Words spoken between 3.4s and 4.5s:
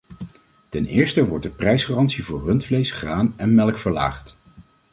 melk verlaagd.